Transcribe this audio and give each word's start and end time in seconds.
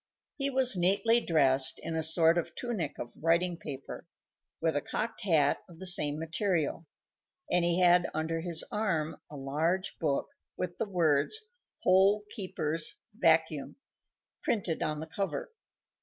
He 0.37 0.49
was 0.49 0.75
neatly 0.75 1.23
dressed 1.23 1.77
in 1.83 1.95
a 1.95 2.01
sort 2.01 2.39
of 2.39 2.55
tunic 2.55 2.97
of 2.97 3.13
writing 3.21 3.55
paper, 3.55 4.07
with 4.59 4.75
a 4.75 4.81
cocked 4.81 5.21
hat 5.25 5.59
of 5.69 5.77
the 5.77 5.85
same 5.85 6.17
material, 6.17 6.87
and 7.51 7.63
he 7.63 7.81
had 7.81 8.09
under 8.11 8.41
his 8.41 8.63
arm 8.71 9.21
a 9.29 9.35
large 9.37 9.99
book, 9.99 10.29
with 10.57 10.79
the 10.79 10.89
words 10.89 11.51
"HOLE 11.83 12.23
KEEPER'S 12.35 12.95
VACUUM" 13.13 13.75
printed 14.41 14.81
on 14.81 15.01
the 15.01 15.05
cover. 15.05 15.51